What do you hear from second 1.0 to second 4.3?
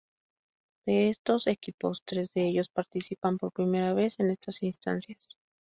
estos equipos, tres de ellos participan por primera vez